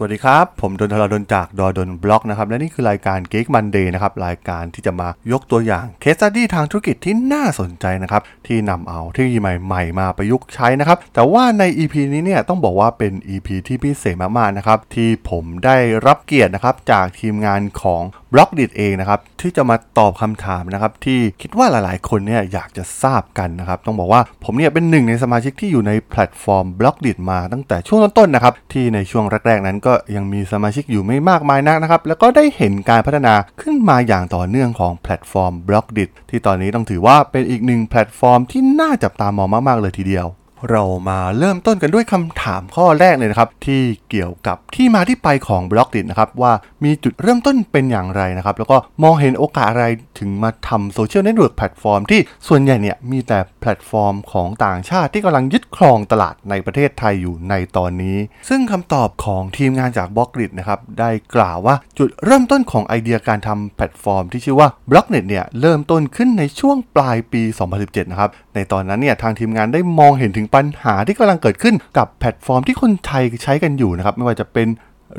[0.00, 15.76] สวัสดีครับ ผมดนทรดนจากดอดนบล็อกนะครับ และนี่คือรายการ Geek Monday นะครับ รายการที่จะมายกตัวอย่างเคสตัดดี้ทางธุรกิจที่น่าสนใจนะครับ ที่นำเอาเทคโนโลยีใหม่ๆ มาประยุกต์ใช้นะครับ แต่ว่าใน EP นี้เนี่ยต้องบอกว่าเป็น EP ที่พิเศษมากๆนะครับ ที่ผมได้
[16.06, 18.02] รับเกียรตินะครับจากทีมงานของ
[18.32, 40.26] Blockdit เองนะครับที่จะมาตอบคำถามนะครับที่คิดว่าหลายๆ คนเนี่ยอยากจะทราบกันนะครับต้องบอกว่าผมเนี่ยเป็นหนึ่งในสมาชิกที่อยู่ในแพลตฟอร์ม Blockdit มาตั้งแต่ช่วงต้นๆนะครับที่ในช่วงแรกๆ นั้นก็ยังมีสมาชิกอยู่ไม่มากมายนักนะครับแล้วก็ได้เห็นการพัฒนาขึ้นมาอย่างต่อเนื่องของแพลตฟอร์ม Blockdit ที่ตอนนี้ต้องถือว่าเป็นอีกหนึ่งแพลตฟอร์มที่น่าจับตามองมากๆเลยทีเดียว
[40.70, 46.52] เรามาเริ่มต้นกันด้วยคำถามข้อแรกเลยนะครับ ที่เกี่ยวกับที่มาที่ไปของ Blockdit นะครับว่า
[46.84, 49.86] มีจุดเริ่มต้นเป็นอย่างไรนะครับ แล้วก็มองเห็นโอกาสอะไร
[50.18, 58.16] ถึงมาทำโซเชียลเน็ตเวิร์กแพลตฟอร์มที่ส่วนใหญ่เนี่ยมีแต่แพลตฟอร์มของต่างชาติที่กำลังยึดครองตลาดในประเทศไทยอยู่ในตอนนี้
[58.48, 67.42] ซึ่งคำตอบของทีมงานจาก Blockdit นะครับได้กล่าวว่าจุดเริ่มต้นของไอเดียการทำแพลตฟอร์มที่ชื่อว่า Blockdit เนี่ยเริ่มต้นขึ้นในช่วงปลายปี
[67.76, 74.68] 2017 นะครับ ในตอนนั้นเนี่ยทางทีมงานได้มองเห็นถึงปัญหาที่กำลังเกิดขึ้นกับแพลตฟอร์มที่คนไทยใช้กันอยู่นะครับไม่ว่าจะเป็น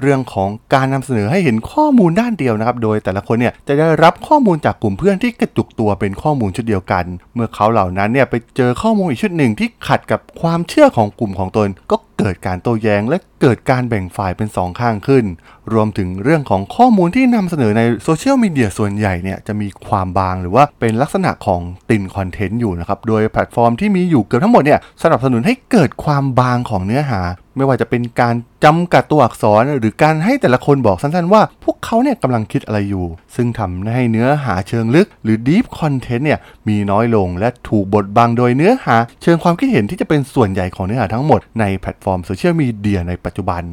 [0.02, 15.26] เรื่องของการนำเสนอให้เห็นข้อมูลด้านเดียวนะครับ โดยแต่ละคนเนี่ยจะได้รับข้อมูลจากกลุ่มเพื่อนที่กระจุกตัวเป็นข้อมูลชุดเดียวกัน เมื่อเขาเหล่านั้นเนี่ยไปเจอข้อมูลอีกชุดหนึ่งที่ขัดกับความเชื่อของกลุ่มของตน ก็เกิดการโต้แย้ง และเกิดการแบ่งฝ่ายเป็นสองข้างขึ้น
[15.74, 27.22] รวมถึงเรื่องของข้อมูลที่นำเสนอในโซเชียลมีเดียส่วนใหญ่เนี่ยจะมีความบางหรือว่าเป็นลักษณะของthin content อยู่นะครับ โดยแพลตฟอร์มที่มีอยู่เกือบทั้งหมดเนี่ยสนับสนุนให้เกิดความบางของเนื้อหา
[27.56, 43.64] ไม่ว่าจะเป็นการจำกัดตัวอักษรหรือการให้แต่ละคนบอกสั้นๆว่า พวกเขาเนี่ยกำลังคิดอะไรอยู่ ซึ่งทำให้เนื้อหาเชิงลึก หรือ deep content เนี่ยมีน้อยลงและถูกบดบังโดยเนื้อหา เชิงความคิดเห็นที่จะเป็นส่วนใหญ่ของเนื้อหาทั้งหมดในแพลตฟอร์มโซเชียลมีเดียในปัจจุบัน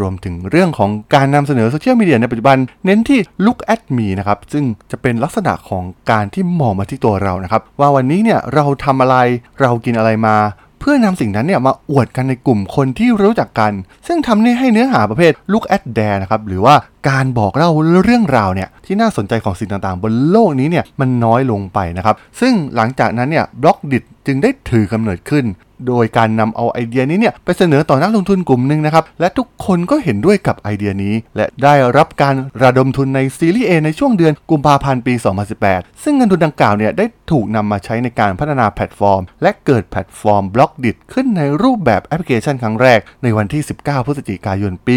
[0.00, 9.16] รวมถึงเรื่องของการนำเสนอโซเชียลมีเดียในปัจจุบัน เน้นที่ look at me นะครับ ซึ่งจะเป็นลักษณะของการที่มองมาที่ตัวเรานะครับ ว่าวันนี้เนี่ยเราทำอะไร
[9.60, 10.36] เรากินอะไรมา
[10.80, 13.72] เพื่อนำสิ่งนั้นเนี่ยมาอวดกันในกลุ่มคนที่รู้จักกัน
[14.06, 16.74] ซึ่งทำให้เนื้อหาประเภท look at there นะครับหรือว่า
[17.08, 17.70] การบอกเล่า
[18.04, 25.46] เรื่องราวเนี่ยที่น่าสนใจของสิ่งต่างๆ บนโลกนี้เนี่ยมันน้อยลงไปนะครับซึ่งหลังจากนั้นเนี่ยบล็อกดิ จึงได้ถือกำเนิดขึ้น
[25.88, 35.14] โดยการนำเอาไอเดียนี้เนี่ยไปเสนอต่อนักลงทุนกลุ่มหนึ่งนะครับ และทุกคนก็เห็นด้วยกับไอเดียนี้ และได้รับการระดมทุนในซีรีส์ A ในช่วงเดือนกุมภาพันธ์ปี
[35.58, 44.96] 2018 ซึ่งเงินทุนดังกล่าวเนี่ยได้ถูกนำมาใช้ในการพัฒนาแพลตฟอร์ม และเกิดแพลตฟอร์ม Blockdit ขึ้นในรูปแบบแอปพลิเคชันครั้งแรกในวันที่ 19 พฤศจิกายนปี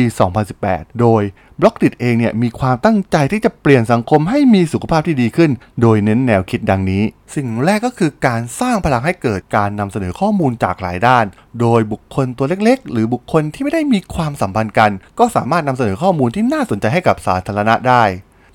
[0.49, 1.21] 2018 โดย
[1.61, 7.03] Blockdit เองเนี่ยมีความตั้งใจที่จะเปลี่ยนสังคมให้มีสุขภาพที่ดีขึ้น โดยเน้นแนวคิดดังนี้
[7.35, 11.25] สิ่งแรกก็คือการสร้างพลังให้เกิดการนำเสนอข้อมูลจากหลายด้าน
[11.61, 18.03] โดยบุคคลตัวเล็กๆ หรือบุคคลที่ไม่ได้มีความสัมพันธ์กัน ก็สามารถนำเสนอข้อมูลที่น่าสนใจให้กับสาธารณะได้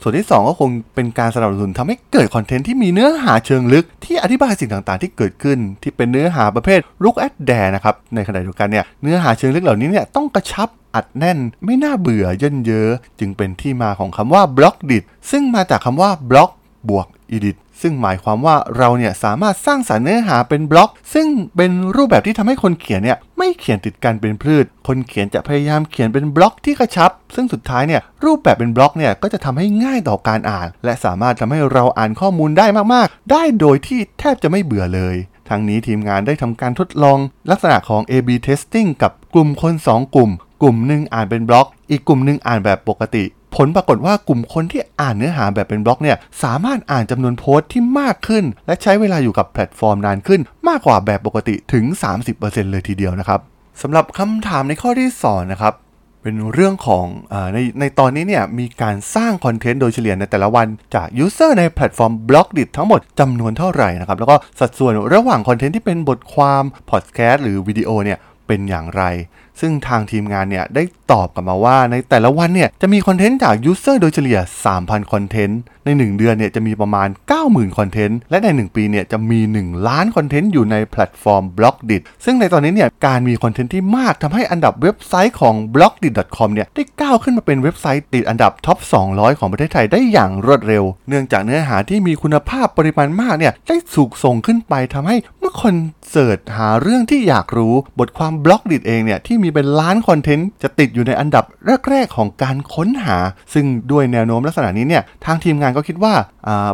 [0.03, 12.91] ส่วนที่ 2 ก็คงเป็นการสนับสนุนทำให้เกิดคอนเทนต์ที่มีเนื้อหาเชิงลึก ที่อธิบายสิ่งต่างๆ ที่เกิดขึ้น ที่เป็นเนื้อหาประเภท look at that นะครับในขณะเดียวกันเนี่ยเนื้อหาเชิงลึกเหล่านี้เนี่ยต้องกระชับอัดแน่นไม่น่าเบื่อเยิ่นเย้อ
[13.21, 14.99] จึงเป็นที่มาของคำว่า Blockdit
[15.31, 16.51] ซึ่งมาจากคำว่าบล็อก
[16.89, 21.27] บวก edit ซึ่งหมายความว่าเราเนี่ยสามารถสร้างสรรค์เนื้อหาเป็นบล็อก ซึ่ง
[21.57, 35.17] เป็นรูปแบบที่ทำให้คนเขียนเนี่ยไม่เขียนติดกันเป็นพืช คนเขียนจะพยายามเขียนเป็นบล็อกที่กระชับ ซึ่งสุดท้ายเนี่ยรูปแบบเป็นบล็อกเนี่ยก็จะทำให้ง่ายต่อการอ่าน และสามารถทำให้เราอ่านข้อมูลได้มากๆ ได้โดยที่แทบจะไม่เบื่อเลย
[35.49, 37.19] ทั้งนี้ทีมงานได้ทำการทดลอง
[37.51, 40.31] ลักษณะของ A/B testing กับกลุ่มคน 2 กลุ่ม
[40.63, 43.25] กลุ่มหนึ่งอ่านเป็นบล็อก อีกกลุ่มหนึ่งอ่านแบบปกติ
[43.57, 51.85] ผลปรากฏว่ากลุ่มคนที่อ่านเนื้อหาแบบเป็นบล็อกเนี่ยสามารถอ่านจำนวนโพสต์ที่มากขึ้น และใช้เวลาอยู่กับแพลตฟอร์มนานขึ้น มากกว่าแบบปกติถึง
[52.29, 53.41] 30%เลยทีเดียวนะครับ
[53.83, 55.75] สำหรับคำถามในข้อที่2นะครับ
[56.23, 69.03] เป็นเรื่องของอในในตอนนี้เนี่ยมีการสร้างคอนเทนต์โดยเฉลี่ยในแต่ละวันจาก user ในแพลตฟอร์ม Blockdit ทั้งหมดจำนวนเท่าไหร่นะครับแล้วก็สัดส่วนระหว่างคอนเทนต์ที่เป็นบทความพอดแคสต์หรือวิดีโอเนี่ยเป็นอย่างไร
[69.61, 74.39] ซึ่งทางทีมงานเนี่ยได้ตอบกลับมาว่าในแต่ละวันเนี่ยจะมีคอนเทนต์จาก user โดยเฉลี่ย
[74.75, 77.09] 3,000 คอนเทนต์ ใน 1 เดือนเนี่ยจะมีประมาณ
[77.43, 85.55] 90,000 คอนเทนต์ และใน 1 ปีเนี่ยจะมี 1 ล้านคอนเทนต์อยู่ในแพลตฟอร์ม b l o k d i t ซึ่งในตอนนี้เนี่ยการมีคอนเทนต์ที่มากทำให้อันดับเว็บไซต์ของ
[85.75, 88.79] b l o k d i t c o m เนี่ยได้ก้าวขึ้นมาเป็นเว็บไซต์ติดอันดับ top
[89.09, 95.17] 200 ของประเทศไทยได้อย่างรวดเร็ว เนื่องจากเนื้อหาที่มีคุณภาพปริมาณมากเนี่ยได้ถูกส่งขึ้นไปทำให้
[95.61, 95.77] คน
[96.11, 101.45] search หาเรื่องที่อยากรู้บทความ Blockdit เองเนี่ยที่มีเป็นล้านคอนเทนต์จะติดอยู่ในอันดับ
[101.91, 103.17] แรกๆของการค้นหา
[103.55, 106.15] ซึ่งด้วยแนวโน้มลักษณะนี้เนี่ยทางทีมงานก็คิดว่า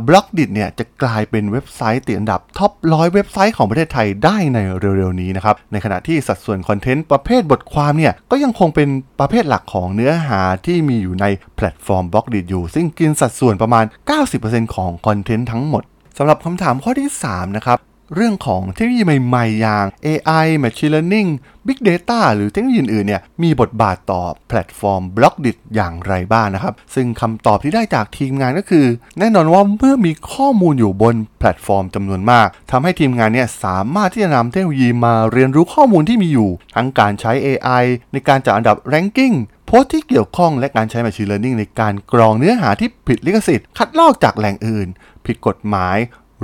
[0.08, 8.88] Blockdit เนี่ยจะกลายเป็นเว็บไซต์ติดอันดับ top ร้อยเว็บไซต์ของประเทศไทยได้ในเร็วๆนี้นะครับในขณะที่สัดส่วนคอนเทนต์ประเภทบทความเนี่ยก็ยังคงเป็น
[9.20, 13.84] ประเภทหลักของเนื้อหาที่มีอยู่ในแพลตฟอร์ม Blockdit อยู่ ซึ่งกินสัดส่วนประมาณ
[14.30, 15.82] 90%ของคอนเทนต์ทั้งหมด
[16.18, 17.78] สำหรับคำถามข้อที่ 3 นะครับ
[18.14, 21.30] เรื่องของเทคโนโลยีใหม่ๆ อย่าง AI Machine Learning
[21.66, 28.86] Big Data หรือเทคโนโลยีอื่นเนี่ยมีบทบาทต่อแพลตฟอร์ม b l o c k d i t อย่างไรบ้างนะครับ ซึ่งคำตอบที่ได้จากทีมงานก็คือ
[29.18, 39.34] แน่นอนว่าเมื่อมีข้อมูลอยู่บนแพลตฟอร์มจำนวนมากทำให้ทีมงานเนี่ยสามารถที่จะนำเทคโนโลยีมาเรียนรู้ข้อมูลที่มีอยู่ ทั้งการใช้ AI ในการจัดอันดับ ranking
[39.66, 44.88] โพสต์ที่เกี่ยวข้องและการใช้ Machine Learning ในการกรองเนื้อหาที่ผิดลิขสิทธิ์ คัดลอกจากแหล่งอื่น
[45.26, 45.96] ผิดกฎหมาย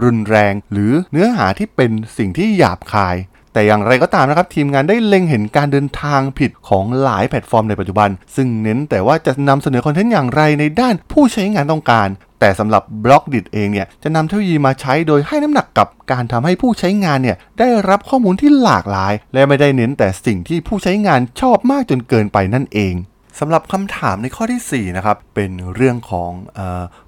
[0.02, 3.16] รุนแรง หรือเนื้อหาที่เป็นสิ่งที่หยาบคาย
[3.52, 12.08] แต่อย่างไรก็ตามนะครับทีมงานได้เล็งเห็นการเดินทางผิดของหลายแพลตฟอร์มในปัจจุบัน ซึ่งเน้นแต่ว่าจะนำเสนอคอนเทนต์อย่างไรในด้านผู้ใช้งานต้องการ
[12.40, 22.94] แต่สำหรับ Blockdit เองเนี่ยจะนำเทคโนโลยีมาใช้โดยให้น้ำหนักกับการทำให้ผู้ใช้งานเนี่ยได้รับข้อมูลที่หลากหลาย และไม่ได้เน้นแต่สิ่งที่ผู้ใช้งานชอบมากจนเกินไปนั่นเอง
[23.40, 26.60] สำหรับคำถามในข้อที่ 4 นะครับ เป็นเรื่องของเอ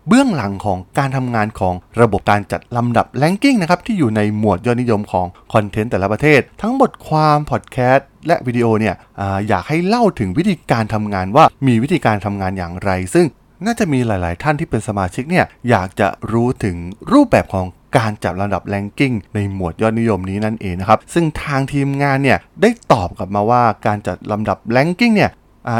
[0.08, 13.26] เบื้องหลังของการทำงานของระบบการจัดลำดับ ranking นะครับที่อยู่ในหมวดยอดนิยมของคอนเทนต์แต่ละประเทศ ทั้งบทความพอดแคสต์และวิดีโอเนี่ยออยากให้เล่าถึงวิธีการทำงานว่ามีวิธีการทำงานอย่างไร ซึ่ง
[13.64, 16.76] น่าจะมีหลาย ๆ ท่านที่เป็นสมาชิกเนี่ยอยากจะรู้ถึง
[17.12, 17.66] รูปแบบของ
[17.98, 25.30] การจัดลำดับ ranking ในหมวดยอดนิยมนี้นั่นเองนะครับ ซึ่งทางทีมงานเนี่ยได้ตอบกลับมาว่าการจัดลำดับ ranking เนี่ย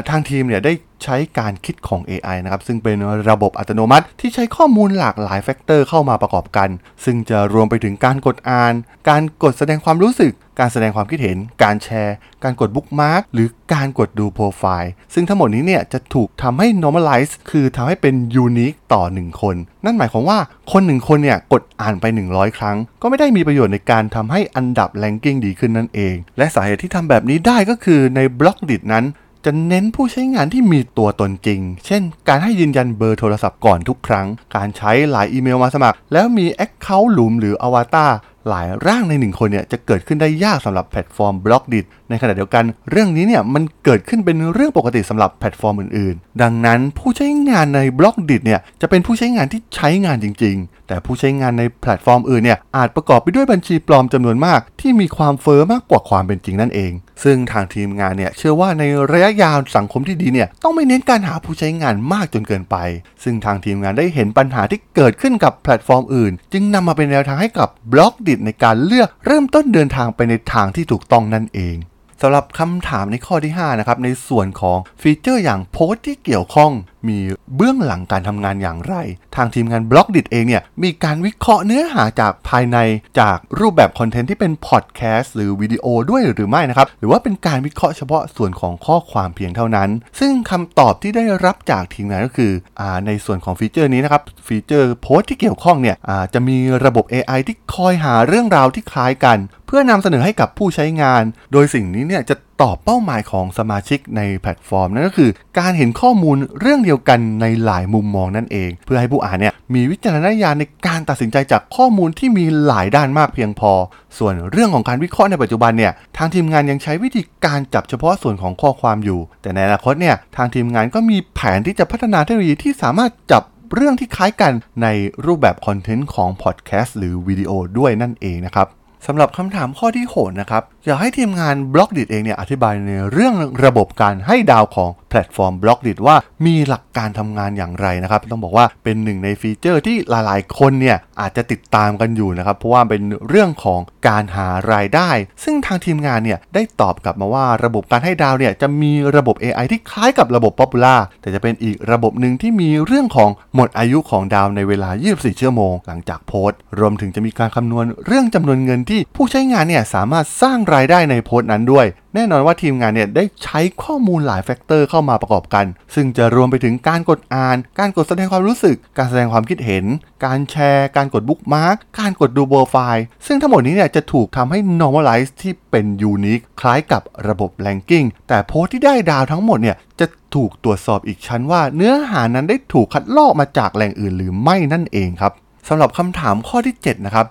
[0.09, 0.73] ทางทีมเนี่ยได้
[1.05, 2.97] ใช้การคิดของ AI นะครับ ซึ่งเป็น
[3.31, 6.69] ระบบอัตโนมัติที่ใช้ข้อมูลหลากหลาย factor เข้ามาประกอบกัน
[7.05, 8.75] ซึ่งจะรวมไปถึงการกดอ่าน
[9.09, 12.15] การกดแสดงความรู้สึก การแสดงความคิดเห็น การแชร์
[12.45, 18.15] การกด bookmark หรือการกดดูโปรไฟล์ ซึ่งทั้งหมดนี้เนี่ยจะถูกทำให้ normalize คือทำให้เป็น
[18.45, 20.39] unique ต่อ 1 คน นั่นหมายความว่า
[20.73, 29.07] คนหนึ่งคนเนี่ยกดอ่านไป 100 ครั้ง ก็ไม่ได้มีประโยชน์ในการทำให้อันดับ ranking ดีขึ้นนั่นเอง และสาเหตุที่ทำแบบนี้ได้ก็คือใน Blockdit นั้น
[29.45, 34.27] จะเน้นผู้ใช้งานที่มีตัวตนจริง เช่น การให้ยืนยันเบอร์โทรศัพท์ก่อนทุกครั้ง
[34.57, 38.13] การใช้หลายอีเมลมาสมัคร แล้วมี account หลุมหรืออวตาร
[38.49, 56.93] หลายร่างในหนึ่งคนเนี่ยจะเกิดขึ้นได้ยากสำหรับแพลตฟอร์ม Blockdit ในขณะเดียวกัน เรื่องนี้เนี่ยมันเกิดขึ้นเป็นเรื่องปกติสำหรับแพลตฟอร์มอื่นๆ ดังนั้นผู้ใช้งานใน Blockdit เนี่ยจะเป็นผู้ใช้งานที่ใช้งานจริง ๆ แต่ผู้ใช้งานในแพลตฟอร์มอื่นเนี่ยอาจประกอบไปด้วยบัญชีปลอมจำนวนมาก ที่มีความเฟ้อมากกว่าความเป็นจริงนั่นเอง
[57.25, 58.83] ซึ่งทางทีมงานเนี่ยเชื่อว่าใน
[59.13, 62.77] ระยะยาวสังคมที่ดีเนี่ยต้องไม่เน้นการหาผู้ใช้งานมากจนเกินไป
[63.23, 71.77] ซึ่งทางทีมงานได้เห็นปัญหาที่เกิดขึ้นกับแพลตฟอร์มอื่น จึงนำมาเป็นแนวทางให้กับ Blockdit ในการเลือกเริ่มต้นเดินทางไปในทางที่ถูกต้องนั่นเอง
[72.23, 76.73] สำหรับคำถามในข้อที่ 5 นะครับ ในส่วนของฟีเจอร์อย่างโพสต์ที่เกี่ยวข้อง
[77.09, 77.19] มี
[77.57, 78.95] เบื้องหลังการทำงานอย่างไร
[79.37, 82.79] ทางทีมงาน Blockdit เองเนี่ยมีการวิเคราะห์เนื้อหาจากภายใน
[83.21, 89.91] จากรูปแบบคอนเทนต์ที่เป็นพอดแคสต์หรือวิดีโอด้วยหรือไม่นะครับ หรือว่าเป็นการวิเคราะห์เฉพาะส่วนของข้อความเพียงเท่านั้น
[90.21, 95.97] ซึ่งคำตอบที่ได้รับจากทีมงานก็คืออในส่วนของฟีเจอร์นี้นะครับฟีเจอร์โพสต์ที่เกี่ยวข้องเนี่ย
[96.35, 101.23] จะมีระบบ AI ที่คอยหาเรื่องราวที่คล้ายกัน เพื่อนำเสนอให้กับผู้ใช้งาน
[101.53, 113.73] โดยสิ่งนี้เนี่ยจะ ตอบเป้าหมายของสมาชิกในแพลตฟอร์มนั่นก็คือ การเห็นข้อมูลเรื่องเดียวกันในหลายมุมมองนั่นเอง เพื่อให้ผู้อ่านเนี่ยมีวิจารณญาณในการตัดสินใจจากข้อมูลที่มีหลายด้านมากเพียงพอ
[114.19, 123.43] ส่วนเรื่องของการวิเคราะห์ในปัจจุบันเนี่ยทางทีมงานยังใช้วิธีการจับเฉพาะส่วนของข้อความอยู่ แต่ในอนาคตเนี่ยทางทีมงานก็มีแผนที่จะพัฒนาเทคโนโลยีที่สามารถจับ
[123.75, 124.89] เรื่องที่คล้ายกันใน
[125.27, 128.69] รูปแบบคอนเทนต์ของพอดแคสต์หรือวิดีโอด้วยนั่นเองนะครับ
[129.07, 145.11] สำหรับคำถามข้อที่6นะครับ อยากให้ทีมงาน Blockdit เองเนี่ยอธิบายในเรื่องระบบการให้ดาวของแพลตฟอร์ม Blockdit ว่ามีหลักการทำงานอย่างไรนะครับ ต้องบอกว่าเป็นหนึ่งในฟีเจอร์ที่หลายๆ คนเนี่ยอาจจะติดตามกันอยู่นะครับ เพราะว่าเป็นเรื่องของการหารายได้
[145.45, 169.85] ซึ่งทางทีมงานเนี่ยได้ตอบกลับมาว่าระบบการให้ดาวเนี่ยจะมีระบบ AI ที่คล้ายกับระบบ popular แต่จะเป็นอีกระบบหนึ่งที่มีเรื่องของหมดอายุของดาวในเวลา 24 ชั่วโมง หลังจากโพสต์ รวมถึงจะมีการคำนวณเรื่องจำนวนเงินที่ผู้ใช้งานเนี่ยสามารถสร้างรายได้ในโพสต์นั้นด้วย แน่นอนว่าทีมงานเนี่ยได้ใช้ข้อมูลหลาย factor เข้ามาประกอบกัน ซึ่งจะรวมไปถึงการกดอ่าน การกดแสดงความรู้สึก การแสดงความคิดเห็น
[170.25, 185.35] การแชร์ การกด bookmark การกดดูโปรไฟล์ซึ่งทั้งหมดนี้เนี่ยจะถูกทำให้ normalize ที่เป็น unique คล้ายกับระบบ ranking แต่โพสต์ที่ได้ดาวทั้งหมดเนี่ยจะถูกตรวจสอบอีกชั้นว่าเนื้อหานั้นได้ถูกคัดลอกมาจากแหล่งอื่นหรือไม่นั่นเองครับ
[185.69, 187.27] สำหรับคำถามข้อที่ 7 นะครับ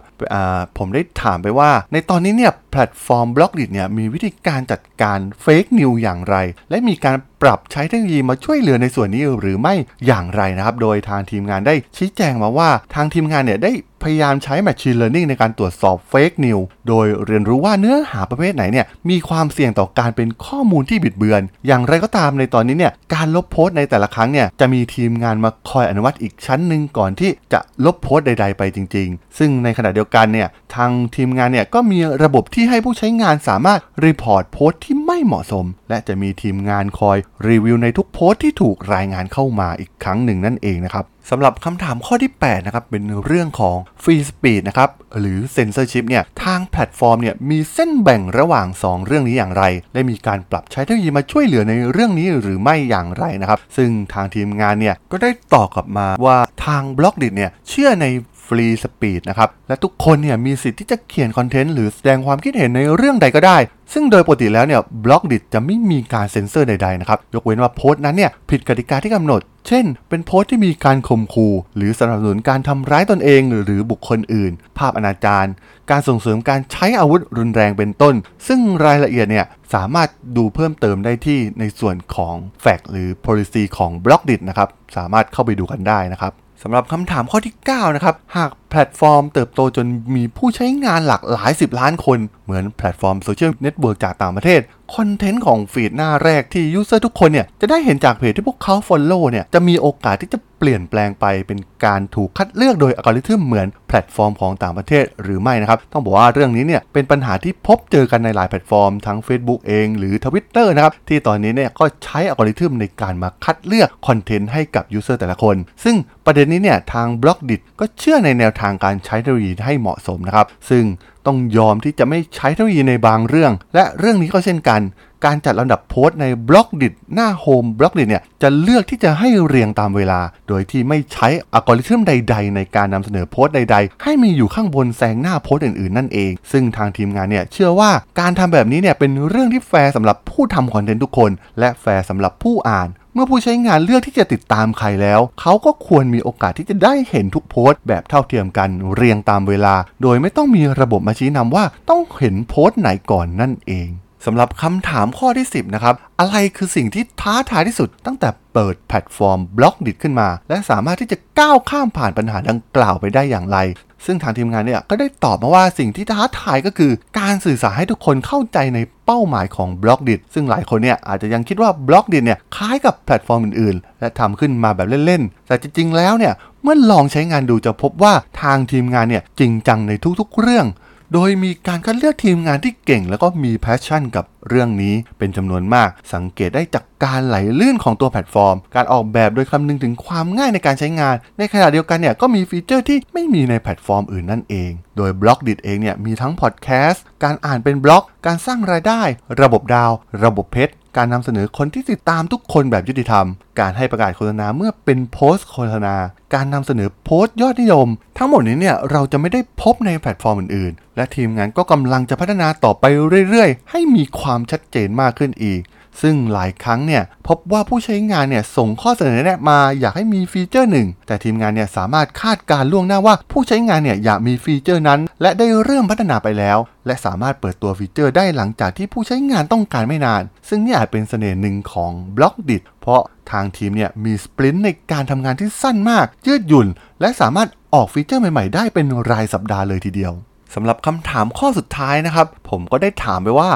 [0.78, 6.36] ผมได้ถามไปว่า ในตอนนี้เนี่ยแพลตฟอร์ม Blockdit เนี่ยมีวิธีการจัดการ fake news อย่างไร
[6.70, 9.74] และมีการปรับใช้เทคโนโลยีมาช่วยเหลือในส่วนนี้หรือไม่
[10.06, 13.72] อย่างไรนะครับ โดยทางทีมงานได้ชี้แจงมาว่าทางทีมงานเนี่ยได้
[14.04, 37.18] พยายามใช้ Machine Learning ในการตรวจสอบ fake news โดยเรียนรู้ว่าเนื้อหาประเภทไหนเนี่ยมีความเสี่ยงต่อการเป็นข้อมูลที่บิดเบือน อย่างไรก็ตามในตอนนี้เนี่ยการลบโพสต์ในแต่ละครั้งเนี่ยจะมีทีมงานมาคอยอนุมัติอีกชั้นหนึ่งก่อนที่จะลบโพสต์ใด ๆ ไปจริง ๆ ซึ่งในขณะเดียวกันเนี่ยทางทีมงานเนี่ยก็มีระบบที่ให้ผู้ใช้งานสามารถ report โพสต์ที่ไม่เหมาะสมและจะมีทีมงานคอย
[37.48, 44.90] รีวิวในทุกโพสต์ที่ถูกรายงานเข้ามาอีกครั้งหนึ่งนั่นเองนะครับสำหรับคำถามข้อที่ 8 นะครับ เป็นเรื่องของ Free Speech นะครับ
[45.20, 49.64] หรือ Censorship เนี่ย ทางแพลตฟอร์มเนี่ย มีเส้นแบ่งระหว่าง 2 เรื่องนี้อย่างไร
[49.94, 58.06] และมีการปรับใช้เทคโนโลยีมาช่วยเหลือในเรื่องนี้หรือไม่อย่างไรนะครับ ซึ่งทางทีมงานเนี่ย ก็ได้ตอบกลับมาว่าทาง Blockdit เนี่ย เชื่อใน
[58.48, 63.58] Free Speech นะครับ และทุกคนเนี่ยมีสิทธิ์ที่จะเขียนคอนเทนต์หรือแสดงความคิดเห็นในเรื่องใดก็ได้
[63.94, 75.46] ซึ่งโดยปกติแล้วเนี่ย Blockdit จะไม่มีการเซ็นเซอร์ใดๆนะครับ ยกเว้นว่าโพสต์นั้นเนี่ยผิดกติกาที่กำหนด เช่น เป็นโพสต์ที่มีการข่มขู่หรือสนับสนุนการทำร้ายตนเอง หรือบุคคลอื่น ภาพอนาจาร
[75.92, 78.16] การส่งเสริมการใช้อาวุธรุนแรงเป็นต้น
[78.48, 86.34] ซึ่งรายละเอียดเนี่ยสามารถดูเพิ่มเติมได้ที่ในส่วนของ FAQ หรือ policy ของ Blockdit นะครับ สามารถเข้าไปดูกันได้นะครับ
[86.64, 94.62] สำหรับคำถามข้อที่ 9 นะครับ หากแพลตฟอร์มเติบโตจนมีผู้ใช้งานหลากหลาย 10 ล้านคน เหมือนแพลตฟอร์มโซเชียลเน็ตเวิร์กจากต่างประเทศ
[94.96, 115.20] คอนเทนต์ของ feed หน้าแรกที่ user ทุกคนเนี่ย จะได้เห็นจากเพจที่พวกเขา follow เนี่ย จะมีโอกาสที่จะเปลี่ยนแปลงไปเป็นการถูกคัดเลือกโดยอัลกอริทึมเหมือนแพลตฟอร์มของต่างประเทศหรือไม่นะครับ ต้องบอกว่าเรื่องนี้เนี่ยเป็นปัญหาที่พบเจอกันในหลายแพลตฟอร์มทั้ง Facebook เองหรือ Twitter นะครับที่ตอนนี้เนี่ยก็ใช้อัลกอริทึมในการมาคัดเลือกคอนเทนต์ให้กับ user
[115.20, 115.96] แต่ละคน ซึ่ง
[116.26, 120.86] ประเด็นนี้เนี่ยทาง Blockdit ก็เชื่อในแนวทางการใช้เทคโนโลยีให้เหมาะสมนะครับ ซึ่ง
[121.26, 124.82] ต้องยอมที่จะไม่ใช้เทคโนโลยีในบางเรื่อง และเรื่องนี้ก็เช่นกัน
[125.26, 142.88] การจัดลำดับโพสต์ใน Blockdit หน้า home Blockdit เนี่ยจะเลือกที่จะให้เรียงตามเวลา โดยที่ไม่ใช้อัลกอริทึมใด ๆ ในการนำเสนอโพสต์ใด ๆ ให้มีอยู่ข้างบนแซงหน้าโพสต์อื่นๆนั่นเอง ซึ่งทางทีมงานเนี่ยเชื่อว่าการทำแบบนี้เนี่ยเป็นเรื่องที่แฟร์สำหรับผู้ทำคอนเทนต์ทุกคน และแฟร์สำหรับผู้อ่าน
[143.18, 153.90] เมื่อผู้ใช้งานเลือกที่จะติดตามใครแล้ว เขาก็ควรมีโอกาสที่จะได้เห็นทุกโพสต์แบบเท่าเทียมกันเรียงตามเวลา โดยไม่ต้องมีระบบมาชี้นำว่าต้องเห็นโพสต์ไหนก่อนนั่นเอง
[154.28, 163.58] สำหรับคำถามข้อที่ 10 นะครับ อะไรคือสิ่งที่ท้าทายที่สุดตั้งแต่เปิดแพลตฟอร์ม Blockdit ขึ้นมา และสามารถที่จะก้าวข้ามผ่านปัญหาดังกล่าวไปได้อย่างไร
[164.06, 180.68] ซึ่งทางทีมงานเนี่ยก็ได้ตอบมาว่าสิ่งที่ท้าทายก็คือ การสื่อสารให้ทุกคนเข้าใจในเป้าหมายของ Blockdit ซึ่งหลายคนเนี่ยอาจจะยังคิดว่า Blockdit เนี่ยคล้ายกับแพลตฟอร์มอื่นๆ และทำขึ้นมาแบบเล่นๆ แต่จริงๆแล้วเนี่ยเมื่อลองใช้งานดูจะพบว่าทางทีมงานเนี่ยจริงจังในทุกๆ เรื่อง
[181.14, 199.02] โดยมีการคัดเลือกทีมงานที่เก่งแล้วก็มี passion กับ เรื่องนี้เป็นจำนวนมาก สังเกตได้จากการไหลลื่นของตัวแพลตฟอร์ม การออกแบบโดยคำนึงถึงความง่ายในการใช้งาน ในขณะเดียวกันเนี่ยก็มีฟีเจอร์ที่ไม่มีในแพลตฟอร์มอื่นนั่นเอง โดย Blockdit เองเนี่ยมีทั้งพอดแคสต์การอ่านเป็นบล็อก การสร้างรายได้
[199.42, 199.92] ระบบดาว
[200.24, 203.26] ระบบเพชรการนำเสนอคนที่ติดตามทุกคนแบบยุติธรรม
[203.60, 205.96] การให้ประกาศโฆษณาเมื่อเป็นโพสต์โฆษณา
[206.34, 207.88] การนำเสนอโพสต์ยอดนิยม
[208.18, 212.84] ทั้งหมดนี้เนี่ยเราจะไม่ได้พบในแพลตฟอร์มอื่นๆ และทีมงานก็กำลังจะพัฒนาต่อไป
[213.30, 215.62] เรื่อยๆ ให้มีความชัดเจนมากขึ้นอีก
[216.02, 233.02] ซึ่งหลายครั้งเนี่ยพบว่าผู้ใช้งานเนี่ยส่งข้อเสนอแนะมาอยากให้มีฟีเจอร์หนึ่ง แต่ทีมงานเนี่ยสามารถคาดการณ์ล่วงหน้าว่าผู้ใช้งานเนี่ยอยากมีฟีเจอร์นั้น และได้เริ่มพัฒนาไปแล้ว และสามารถเปิดตัวฟีเจอร์ได้หลังจากที่ผู้ใช้งานต้องการไม่นาน ซึ่งนี่อาจเป็นเสน่ห์หนึ่งของ Blockdit เพราะ
[233.32, 236.68] ทางทีมเนี่ยมี sprint ในการทำงานที่สั้นมาก ยืดหยุ่น
[237.02, 240.14] และสามารถออกฟีเจอร์ใหม่ ๆ ได้เป็นรายสัปดาห์เลยทีเดียว
[240.54, 243.50] สำหรับคำถามข้อสุดท้ายนะครับ ผมก็ได้ถามไปว่า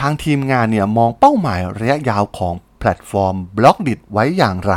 [0.00, 4.74] ทางทีมงานเนี่ยมองเป้าหมายระยะยาวของแพลตฟอร์ม Blockdit ไว้อย่างไร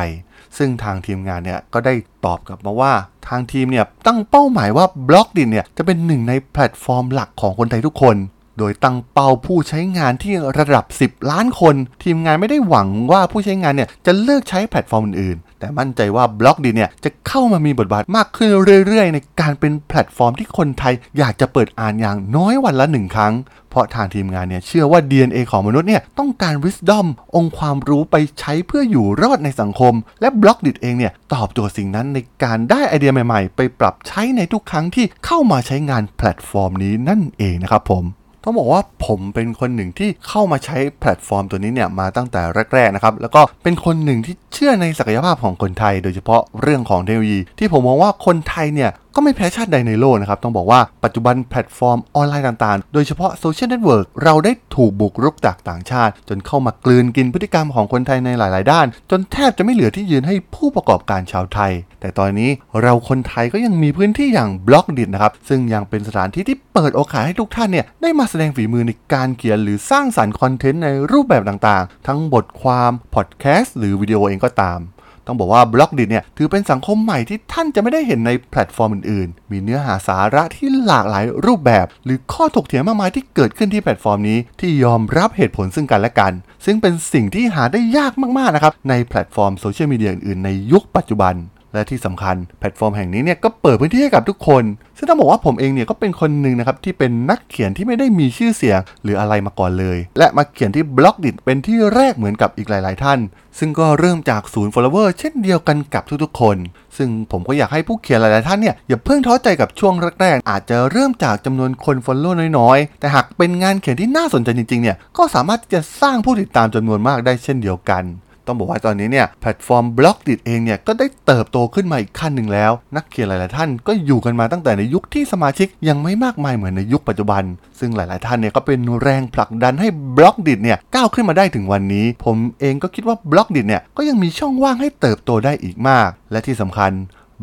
[0.58, 1.94] ซึ่งทางทีมงานเนี่ยก็ได้
[2.26, 2.94] ตอบกลับมาว่า
[3.28, 8.16] ทางทีมเนี่ยตั้งเป้าหมายว่า Blockdit เนี่ยจะเป็นหนึ่งในแพลตฟอร์มหลักของคนไทยทุกคน
[8.62, 18.50] โดยตั้งเป้าผู้ใช้งานที่ระดับ 10 ล้านคน ทีมงานไม่ได้หวังว่าผู้ใช้งานเนี่ยจะเลิกใช้แพลตฟอร์มอื่นๆ แต่มั่นใจว่า Blockdit เนี่ยจะเข้ามามีบทบาทมากขึ้น
[18.88, 23.34] เรื่อยๆ ในการเป็นแพลตฟอร์มที่คนไทยอยากจะเปิดอ่านอย่างน้อยวันละหนึ่งครั้ง
[23.70, 38.04] เพราะทางทีมงานเนี่ยเชื่อว่า DNA ของมนุษย์เนี่ยต้องการ wisdom องค์ความรู้ไปใช้เพื่ออยู่รอดในสังคม และ Blockdit เองเนี่ยตอบโจทย์สิ่งนั้นในการได้ไอเดียใหม่ๆ ไปปรับใช้ในทุกครั้งที่เข้ามาใช้งานแพลตฟอร์มนี้นั่นเองนะครับผม
[38.44, 42.42] ต้องบอกว่าผมเป็นคนหนึ่งที่เข้ามาใช้แพลตฟอร์มตัวนี้เนี่ยมาตั้งแต่
[42.74, 62.50] แรกๆนะครับแล้วก็เป็นคนหนึ่งที่เชื่อในศักยภาพของคนไทย โดยเฉพาะเรื่องของเทคโนโลยี ที่ผมมองว่าคนไทยเนี่ย ก็ไม่แพ้ชาติใดในโลกนะครับ ต้องบอกว่าปัจจุบันแพลตฟอร์มออนไลน์ต่างๆ โดยเฉพาะโซเชียลเน็ตเวิร์กเราได้ถูกบุกรุกจากต่างชาติ จนเข้ามากลืนกินพฤติกรรมของคนไทยในหลาย ๆ ด้าน จนแทบจะไม่เหลือที่ยืนให้ผู้ประกอบการชาวไทย แต่ตอนนี้
[62.82, 74.80] เราคนไทยก็ยังมีพื้นที่อย่าง Blockdit นะครับซึ่งยังเป็นสถานที่ที่เปิดโอกาสให้ทุกท่านเนี่ยได้มาแสดงฝีมือในการเขียนหรือสร้างสรรค์คอนเทนต์ในรูปแบบต่างๆ ทั้งบทความพอดแคสต์หรือวิดีโอเองก็ตาม
[75.28, 86.34] ต้องบอกว่า Blockdit เนี่ยถือเป็นสังคมใหม่ที่ท่านจะไม่ได้เห็นในแพลตฟอร์มอื่นๆ มีเนื้อหาสาระที่หลากหลายรูปแบบ หรือข้อถกเถียงมากมายที่เกิดขึ้นที่แพลตฟอร์มนี้ที่ยอมรับเหตุผลซึ่งกันและกัน
[86.66, 91.36] ซึ่งเป็นสิ่งที่หาได้ยากมากๆนะครับในแพลตฟอร์มโซเชียลมีเดียอื่นๆในยุคปัจจุบัน
[91.74, 94.64] และที่สำคัญแพลตฟอร์มแห่งนี้เนี่ยก็เปิดพื้นที่ให้กับทุกคน
[94.98, 103.20] ซึ่งต้องบอกว่าผมเองเนี่ยก็เป็นคนหนึ่งนะครับที่เป็นนักเขียนที่ไม่ได้มีชื่อเสียงหรืออะไรมาก่อนเลย และมาเขียนที่ Blockdit เป็นที่แรกเหมือนกับอีกหลาย ๆ ท่าน
[103.60, 106.58] ซึ่งก็เริ่มจากศูนย์ follower เช่นเดียวกันกับทุก ๆ คน
[106.98, 118.04] ซึ่งผมก็อยากให้ผู้เขียนหลาย ๆ ท่านเนี่ยอย่าเพิ่งท้อใจกับช่วงแรก ๆ อาจจะเริ่มจากจำนวนคน follow น้อย ๆ แต่หากเป็นงานเขียนที่น่าสนใจจริง ๆ เนี่ยก็สามารถที่จะสร้างผู้ติดตามจำนวนมากได้เช่นเดียวกัน
[118.48, 127.44] ต้องบอกว่าตอนนี้เนี่ยแพลตฟอร์ม Blockdit เองเนี่ยก็ได้เติบโตขึ้นมาอีกขั้นหนึ่งแล้ว นักเขียนหลายๆท่านก็อยู่กันมาตั้งแต่ในยุคที่สมาชิกยังไม่มากมายเหมือนในยุคปัจจุบัน
[127.80, 136.92] ซึ่งหลาย ๆ ท่านเนี่ยก็เป็นแรงผลักดันให้ Blockdit เนี่ยก้าวขึ้นมาได้ถึงวันนี้ ผมเองก็คิดว่า Blockdit เนี่ยก็ยังมีช่องว่างให้เติบโตได้อีกมาก และที่สำคัญ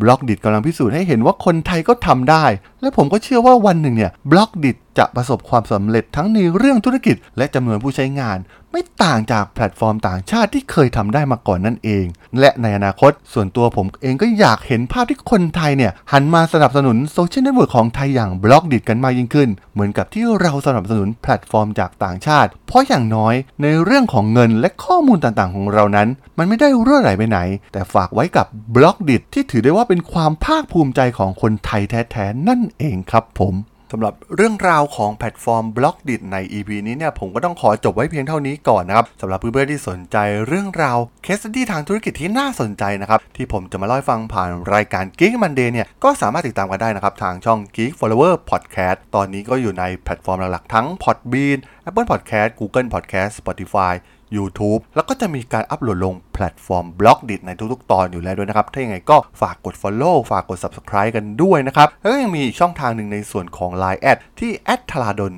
[0.01, 2.45] Blockdit กำลังพิสูจน์ให้เห็นว่าคนไทยก็ทำได้
[2.81, 8.39] และผมก็เชื่อว่าวันหนึ่งเนี่ย Blockdit จะประสบความสำเร็จทั้งในเรื่องธุรกิจและจำนวนผู้ใช้งาน
[8.73, 12.05] ไม่ต่างจากแพลตฟอร์มต่างชาติที่เคยทำได้มาก่อนนั่นเอง
[12.41, 27.39] และในอนาคตส่วนตัวผมเองก็อยากเห็นภาพที่คนไทยเนี่ย หันมาสนับสนุนโซเชียลเน็ตเวิร์กของไทยอย่าง Blockdit กันมากยิ่งขึ้น เหมือนกับที่เราสนับสนุนแพลตฟอร์มจากต่างชาติ เพราะอย่างน้อยในเรื่องของเงินและข้อมูลต่างๆ ของเรานั้น มันไม่ได้รั่วไหลไปไหน
[27.73, 33.55] แต่ฝากไว้กับ Blockdit ที่ถือได้ว่าเป็นความภาคภูมิใจของคนไทยแท้ๆนั่นเองครับผม
[33.93, 40.17] สำหรับเรื่องราวของแพลตฟอร์มบล็อกดิใน EP นี้เนี่ยผมก็ต้องขอจบไว้เพียงเท่านี้ก่อนนะครับสำหรับเพื่อนๆที่สนใจ
[40.47, 53.31] เรื่องราว case study ทางธุรกิจที่น่าสนใจนะครับที่ผมจะมาเล่าให้ฟังผ่านรายการ Geek Monday เนี่ยก็สามารถติดตามกันได้นะครับทางช่อง Geek Forever Podcast ตอนนี้ก็อยู่ในแพลตฟอร์มหลักๆทั้ง Podbean Apple Podcast Google Podcast
[53.41, 53.95] Spotify
[54.37, 65.35] YouTube แล้วก็จะมีการอัปโหลดลงแพลตฟอร์ม Blockdit ในทุกๆ ตอนอยู่แล้วด้วยนะครับ ถ้าอย่างไรก็ฝากกด Follow ฝากกด Subscribe กันด้วยนะครับ แล้วก็ยังมีช่องทางหนึ่งในส่วนของ Line แอดที่ @tharadhol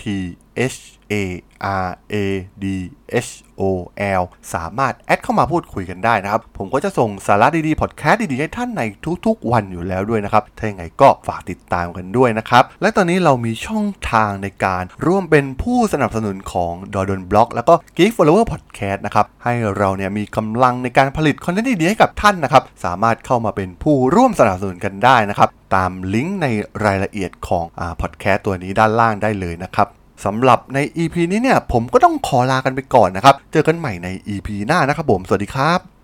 [0.00, 0.02] t
[0.58, 0.76] h
[1.12, 1.14] a
[1.86, 2.16] r a
[2.62, 2.64] d
[3.26, 3.62] h o
[4.20, 4.22] l
[4.54, 8.82] สามารถแอดเข้ามาพูดคุยกันได้นะครับ ผมก็จะส่งสาระดีๆ พอดแคสต์ดีๆ ให้ท่านใน
[9.26, 26.46] ทุกๆ วันอยู่แล้วด้วยนะครับ ถ้าอย่างไรก็ฝากติดตามกันด้วยนะครับ และตอนนี้เรามีช่องทางในการร่วมเป็นผู้สนับสนุนของดอดนบล็อกแล้วก็ Geek Flower Podcast นะครับ ให้เราเนี่ยมีกำลังในการผลิตคอนเทนต์ดีๆ ให้กับท่านนะครับ สามารถเข้ามาเป็นผู้ร่วมสนับสนุนกันได้นะครับ ตามลิงก์ใน
[26.84, 27.64] รายละเอียดของ
[28.00, 29.88] พอดแคสต์ตัวนี้ด้านล่างได้เลยนะครับ
[30.24, 36.01] สำหรับใน EP นี้เนี่ยผมก็ต้องขอลากันไปก่อนนะครับ เจอกันใหม่ใน EP หน้านะครับผม สวัสดีครับ